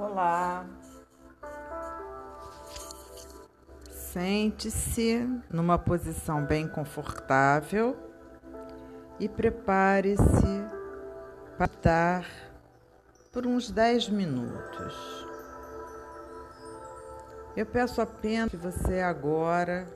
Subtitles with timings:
[0.00, 0.66] Olá.
[3.90, 7.94] Sente-se numa posição bem confortável
[9.18, 10.64] e prepare-se
[11.58, 12.26] para dar
[13.30, 15.28] por uns 10 minutos.
[17.54, 19.86] Eu peço apenas que você agora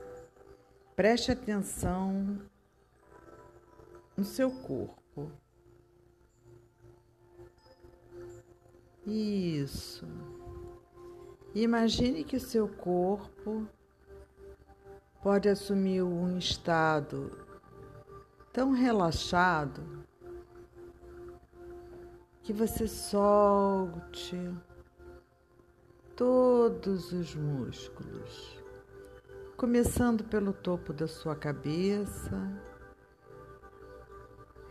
[0.95, 2.37] preste atenção
[4.15, 5.31] no seu corpo.
[9.05, 10.07] Isso.
[11.53, 13.67] Imagine que seu corpo
[15.21, 17.31] pode assumir um estado
[18.51, 20.03] tão relaxado
[22.41, 24.37] que você solte
[26.15, 28.59] todos os músculos,
[29.55, 32.51] começando pelo topo da sua cabeça,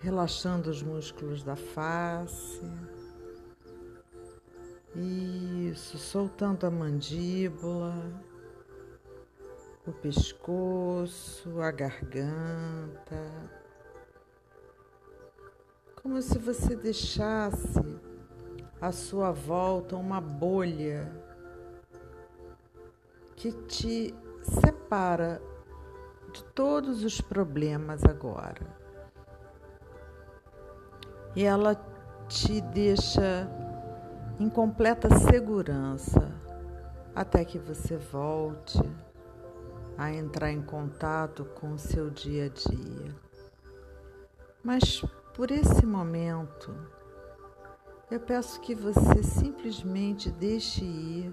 [0.01, 2.63] relaxando os músculos da face
[4.97, 7.95] isso, soltando a mandíbula,
[9.87, 13.33] o pescoço, a garganta.
[16.01, 17.81] Como se você deixasse
[18.81, 21.11] à sua volta uma bolha
[23.35, 25.43] que te separa
[26.33, 28.67] de todos os problemas agora.
[31.35, 31.75] E ela
[32.29, 33.49] te deixa
[34.39, 36.33] em completa segurança
[37.15, 38.81] até que você volte
[39.97, 43.15] a entrar em contato com o seu dia a dia.
[44.63, 46.75] Mas por esse momento,
[48.11, 51.33] eu peço que você simplesmente deixe ir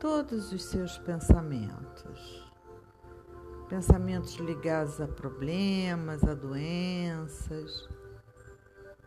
[0.00, 2.42] todos os seus pensamentos.
[3.68, 7.88] Pensamentos ligados a problemas, a doenças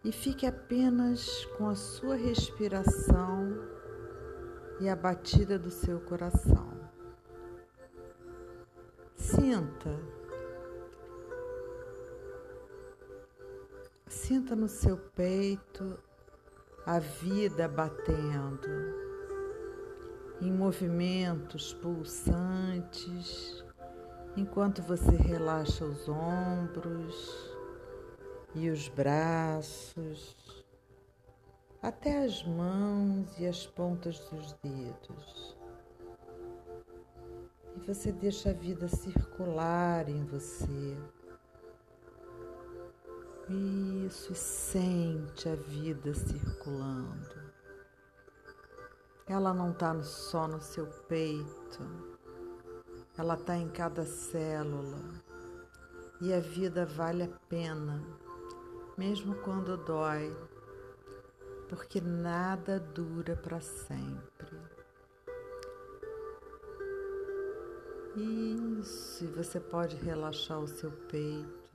[0.07, 3.59] e fique apenas com a sua respiração
[4.79, 6.71] e a batida do seu coração.
[9.13, 9.99] Sinta.
[14.07, 15.99] Sinta no seu peito
[16.85, 18.69] a vida batendo
[20.39, 23.61] em movimentos pulsantes
[24.37, 27.56] enquanto você relaxa os ombros
[28.57, 30.35] e os braços,
[31.79, 35.55] até as mãos e as pontas dos dedos.
[37.75, 40.97] E você deixa a vida circular em você.
[44.07, 47.47] Isso, e sente a vida circulando.
[49.27, 51.83] Ela não está só no seu peito,
[53.15, 55.23] ela está em cada célula.
[56.19, 58.26] E a vida vale a pena
[58.97, 60.35] mesmo quando dói,
[61.69, 64.57] porque nada dura para sempre.
[68.15, 71.71] Isso, e você pode relaxar o seu peito,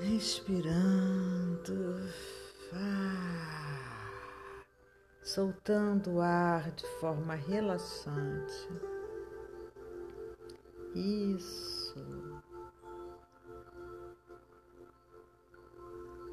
[0.00, 1.70] respirando,
[2.72, 4.20] ah,
[5.22, 8.68] soltando o ar de forma relaxante.
[10.92, 12.29] Isso.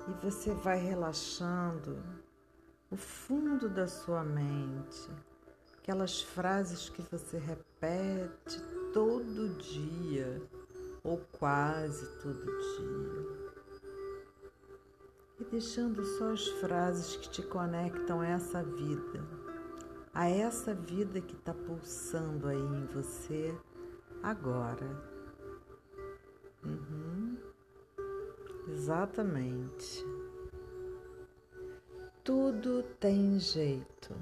[0.08, 2.02] E você vai relaxando
[2.90, 5.10] o fundo da sua mente,
[5.78, 8.62] aquelas frases que você repete
[8.94, 10.42] todo dia
[11.04, 13.48] ou quase todo dia.
[15.40, 19.24] E deixando só as frases que te conectam a essa vida,
[20.14, 23.56] a essa vida que está pulsando aí em você
[24.24, 25.17] agora.
[28.88, 30.06] Exatamente.
[32.24, 34.16] Tudo tem jeito.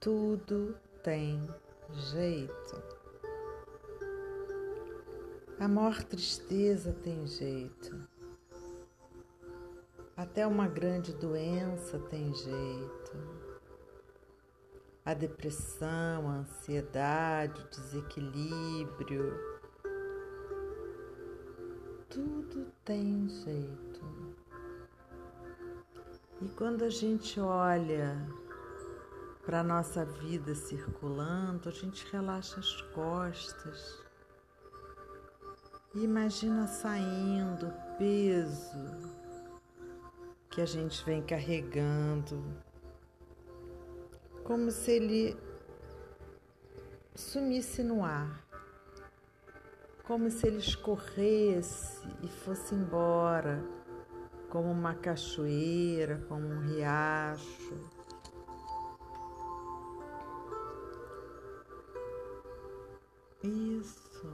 [0.00, 1.46] Tudo tem
[2.10, 2.82] jeito.
[5.60, 8.08] A maior tristeza tem jeito.
[10.16, 13.18] Até uma grande doença tem jeito.
[15.04, 19.47] A depressão, a ansiedade, o desequilíbrio,
[22.18, 24.04] tudo tem jeito.
[26.42, 28.16] E quando a gente olha
[29.46, 34.02] para a nossa vida circulando, a gente relaxa as costas.
[35.94, 39.14] E imagina saindo o peso
[40.50, 42.42] que a gente vem carregando,
[44.42, 45.36] como se ele
[47.14, 48.47] sumisse no ar
[50.08, 53.62] como se ele escorresse e fosse embora
[54.48, 57.74] como uma cachoeira, como um riacho.
[63.42, 64.32] Isso.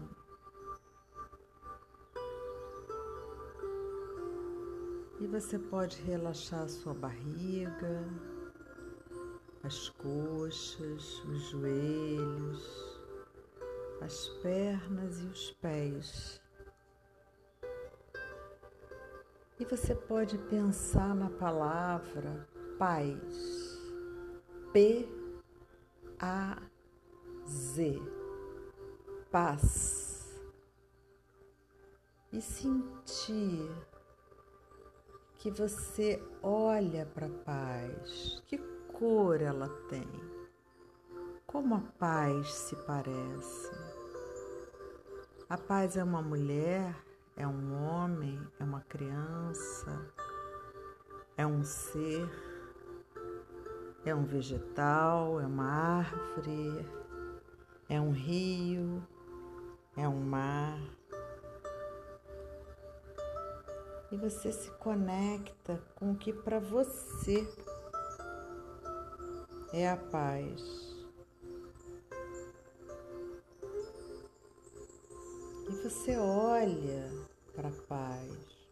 [5.20, 8.08] E você pode relaxar a sua barriga,
[9.64, 12.93] as coxas, os joelhos,
[14.04, 16.40] as pernas e os pés.
[19.58, 22.46] E você pode pensar na palavra
[22.78, 23.80] paz.
[24.72, 25.08] P
[26.20, 26.60] A
[27.46, 28.00] Z.
[29.30, 30.42] Paz.
[32.32, 33.70] E sentir
[35.38, 38.42] que você olha para a paz.
[38.46, 38.58] Que
[38.92, 40.08] cor ela tem?
[41.46, 43.83] Como a paz se parece?
[45.48, 46.94] A paz é uma mulher
[47.36, 50.06] é um homem, é uma criança,
[51.36, 52.28] é um ser,
[54.04, 56.88] é um vegetal, é uma árvore,
[57.88, 59.02] é um rio,
[59.96, 60.80] é um mar.
[64.12, 67.48] E você se conecta com o que para você
[69.72, 70.93] é a paz.
[75.84, 77.12] Você olha
[77.54, 78.68] para a paz,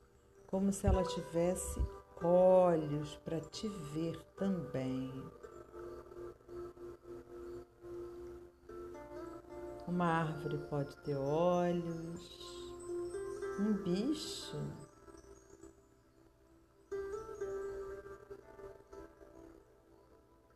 [0.47, 1.79] como se ela tivesse
[2.25, 5.13] olhos para te ver também.
[9.87, 12.31] Uma árvore pode ter olhos,
[13.61, 14.57] um bicho.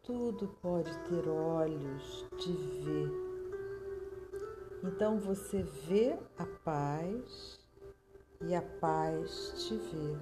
[0.02, 2.52] Tudo pode ter olhos de
[2.82, 3.25] ver
[4.86, 7.58] então você vê a paz
[8.40, 10.16] e a paz te vê.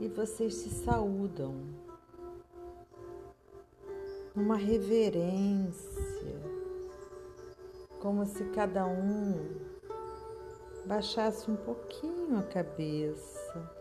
[0.00, 1.56] E vocês se saúdam
[4.34, 6.40] numa reverência,
[8.00, 9.56] como se cada um
[10.86, 13.78] baixasse um pouquinho a cabeça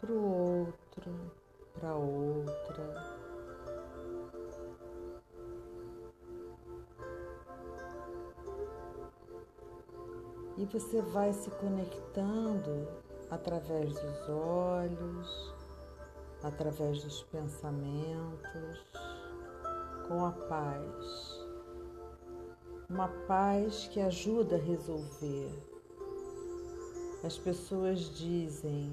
[0.00, 1.32] para o outro,
[1.74, 3.16] para outra.
[10.56, 12.88] E você vai se conectando
[13.30, 15.54] através dos olhos,
[16.42, 18.84] através dos pensamentos,
[20.08, 21.46] com a paz.
[22.88, 25.50] Uma paz que ajuda a resolver.
[27.24, 28.92] As pessoas dizem: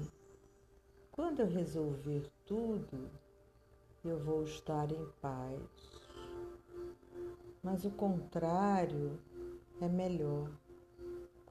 [1.12, 3.08] quando eu resolver tudo,
[4.04, 5.60] eu vou estar em paz.
[7.62, 9.18] Mas o contrário
[9.80, 10.50] é melhor.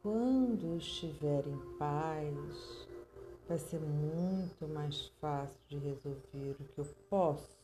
[0.03, 2.87] Quando estiver em paz,
[3.47, 7.57] vai ser muito mais fácil de resolver o que eu posso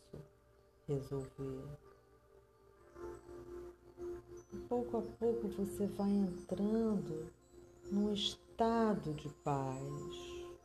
[0.87, 1.65] resolver.
[4.69, 7.29] Pouco a pouco você vai entrando
[7.91, 10.55] num estado de paz.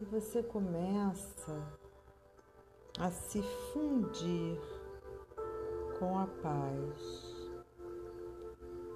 [0.00, 1.78] E você começa
[2.98, 4.58] a se fundir
[5.98, 7.27] com a paz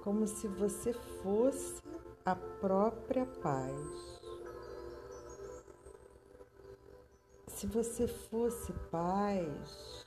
[0.03, 1.81] como se você fosse
[2.25, 4.21] a própria paz.
[7.47, 10.05] Se você fosse paz,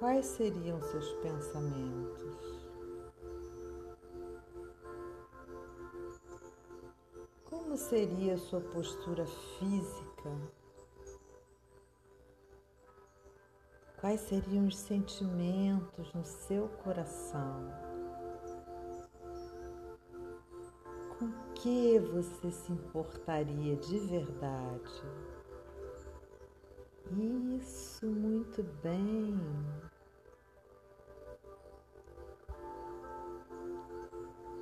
[0.00, 2.66] quais seriam seus pensamentos?
[7.44, 10.30] Como seria sua postura física?
[14.00, 17.81] Quais seriam os sentimentos no seu coração?
[21.62, 25.02] Que você se importaria de verdade?
[27.56, 29.38] Isso, muito bem.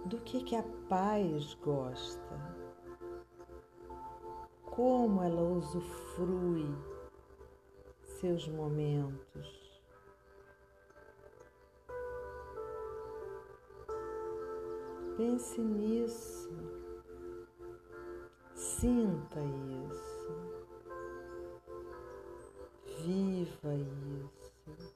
[0.05, 2.37] Do que, que a paz gosta?
[4.67, 6.69] Como ela usufrui
[8.03, 9.81] seus momentos?
[15.17, 16.70] Pense nisso.
[18.81, 19.39] Sinta
[19.91, 20.31] isso.
[23.05, 24.95] Viva isso.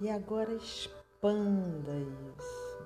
[0.00, 1.92] E agora expanda
[2.36, 2.80] isso.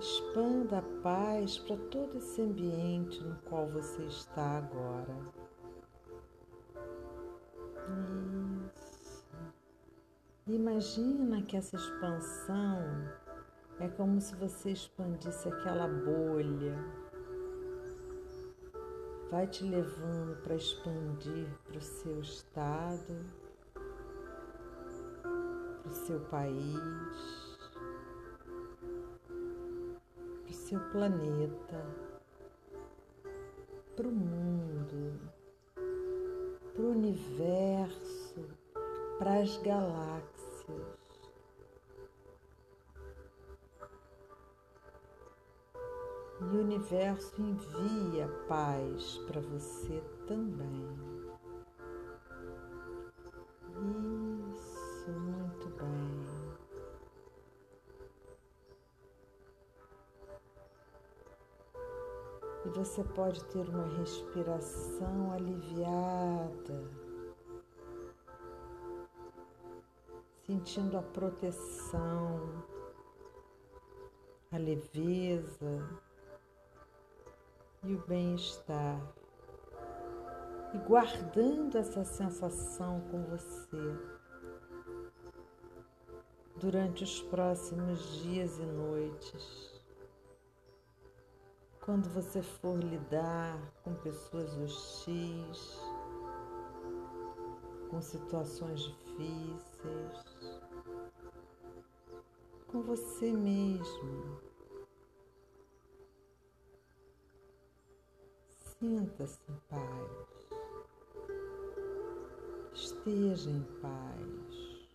[0.00, 5.16] Expanda a paz para todo esse ambiente no qual você está agora.
[8.66, 9.24] Isso.
[10.48, 12.82] Imagina que essa expansão
[13.78, 17.05] É como se você expandisse aquela bolha.
[19.30, 23.26] Vai te levando para expandir para o seu estado,
[25.82, 27.58] para o seu país,
[30.42, 31.84] para o seu planeta,
[33.96, 35.18] para o mundo,
[36.72, 38.44] para o universo,
[39.18, 40.15] para as galáxias.
[46.86, 50.86] Universo envia paz para você também.
[54.54, 56.26] Isso, muito bem.
[62.64, 66.90] E você pode ter uma respiração aliviada,
[70.46, 72.64] sentindo a proteção,
[74.52, 76.05] a leveza
[77.86, 79.00] e o bem-estar.
[80.74, 83.96] E guardando essa sensação com você
[86.56, 89.82] durante os próximos dias e noites.
[91.80, 95.80] Quando você for lidar com pessoas hostis,
[97.88, 100.60] com situações difíceis,
[102.66, 104.45] com você mesmo.
[108.78, 110.48] Sinta-se em paz.
[112.74, 114.86] Esteja em paz.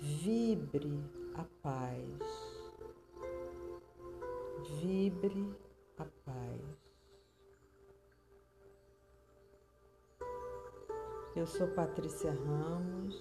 [0.00, 1.02] Vibre
[1.34, 2.18] a paz.
[4.80, 5.52] Vibre
[5.98, 6.78] a paz.
[11.34, 13.16] Eu sou Patrícia Ramos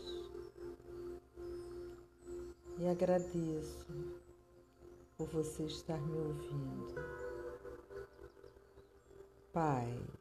[2.77, 3.87] e agradeço
[5.17, 7.26] por você estar me ouvindo
[9.57, 10.16] paz.